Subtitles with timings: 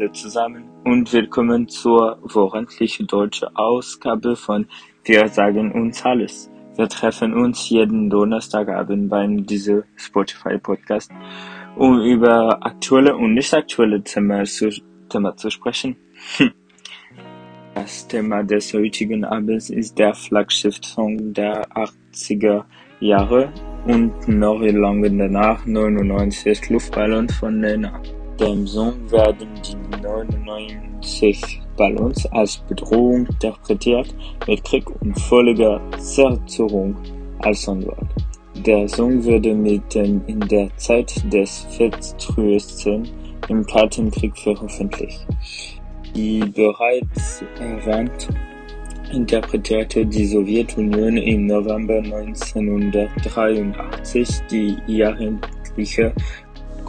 [0.00, 4.66] Alle zusammen und willkommen zur wöchentlichen deutschen Ausgabe von
[5.04, 6.50] Wir sagen uns alles.
[6.74, 11.10] Wir treffen uns jeden Donnerstagabend beim diese Spotify Podcast,
[11.76, 14.70] um über aktuelle und nicht aktuelle Themen zu,
[15.10, 15.96] Thema zu sprechen.
[17.74, 22.64] Das Thema des heutigen Abends ist der Flaggschiff-Song der 80er
[23.00, 23.52] Jahre
[23.86, 28.00] und noch lange danach 99 Luftballons von Nena
[28.40, 34.14] dem Song werden die 99 Ballons als Bedrohung interpretiert,
[34.46, 36.94] mit Krieg und völliger Zerstörung
[37.40, 38.06] als Antwort.
[38.66, 43.08] Der Song wurde mitten in der Zeit des Vertrösten
[43.48, 45.26] im Kalten Krieg veröffentlicht.
[46.12, 48.28] Wie bereits erwähnt,
[49.12, 56.12] interpretierte die Sowjetunion im November 1983 die jahrentliche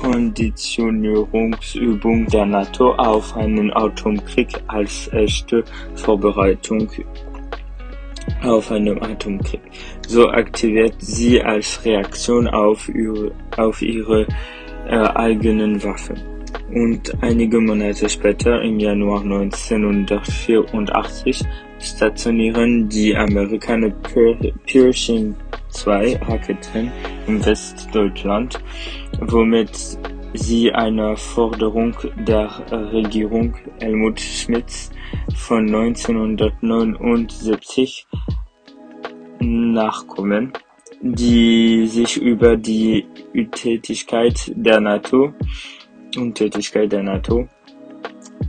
[0.02, 5.64] Konditionierungsübung der NATO auf einen Atomkrieg als erste
[5.94, 6.90] Vorbereitung
[8.42, 9.62] auf einen Atomkrieg.
[10.08, 14.26] So aktiviert sie als Reaktion auf ihre, auf ihre
[14.88, 16.20] äh, eigenen Waffen.
[16.74, 21.42] Und einige Monate später, im Januar 1984,
[21.80, 23.90] stationieren die Amerikaner
[24.68, 25.36] Pershing
[25.70, 26.90] 2 Raketen
[27.28, 28.58] im Westdeutschland,
[29.20, 29.98] womit
[30.34, 31.94] sie einer Forderung
[32.26, 32.50] der
[32.94, 34.92] Regierung Helmut Schmidts
[35.36, 38.08] von 1979
[39.42, 40.54] nachkommen,
[41.02, 45.34] die sich über die Untätigkeit der NATO
[46.18, 47.48] Untätigkeit der NATO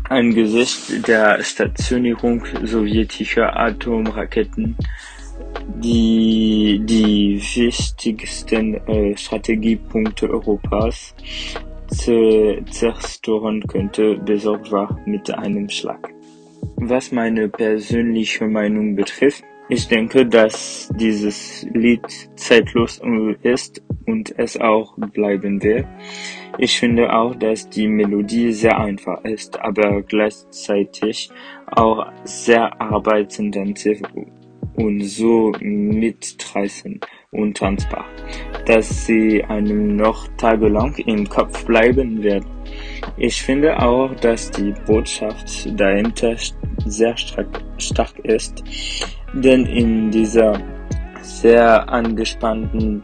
[0.09, 4.77] angesichts der Stationierung sowjetischer Atomraketen
[5.77, 11.15] die die wichtigsten äh, Strategiepunkte Europas
[12.71, 16.09] zerstören könnte, besorgt war mit einem Schlag.
[16.77, 22.01] Was meine persönliche Meinung betrifft, ich denke, dass dieses Lied
[22.35, 23.01] zeitlos
[23.43, 25.87] ist und es auch bleiben wird.
[26.59, 31.31] Ich finde auch, dass die Melodie sehr einfach ist, aber gleichzeitig
[31.67, 34.03] auch sehr arbeitsintensiv
[34.77, 38.05] und so mitreißend und tanzbar,
[38.67, 42.45] dass sie einem noch tagelang im Kopf bleiben wird.
[43.17, 46.37] Ich finde auch, dass die Botschaft dahinter
[46.85, 48.63] sehr stark ist,
[49.33, 50.61] denn in dieser
[51.23, 53.03] sehr angespannten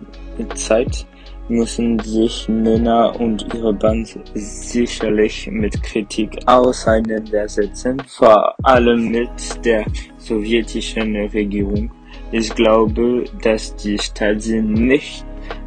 [0.55, 1.07] Zeit
[1.49, 9.85] müssen sich Männer und ihre Band sicherlich mit Kritik auseinandersetzen, vor allem mit der
[10.19, 11.91] sowjetischen Regierung.
[12.33, 15.25] Ich glaube, dass die Stasi nicht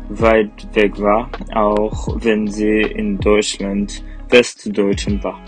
[0.10, 5.40] weit weg war, auch wenn sie in Deutschland Westdeutschland war.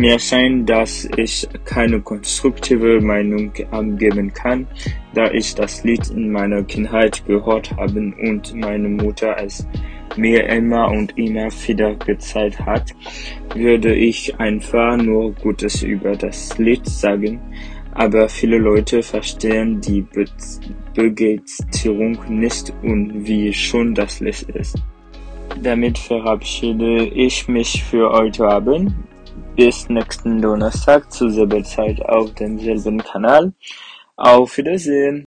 [0.00, 4.66] Mir scheint, dass ich keine konstruktive Meinung abgeben kann,
[5.12, 9.66] da ich das Lied in meiner Kindheit gehört habe und meine Mutter es
[10.16, 12.94] mir immer und immer wieder gezeigt hat,
[13.54, 17.38] würde ich einfach nur Gutes über das Lied sagen,
[17.92, 20.24] aber viele Leute verstehen die Be
[20.94, 24.82] Begeisterung nicht und wie schon das Lied ist.
[25.62, 28.94] Damit verabschiede ich mich für heute Abend.
[29.60, 33.52] Bis nächsten Donnerstag zur selben Zeit auf demselben Kanal.
[34.16, 35.26] Auf Wiedersehen!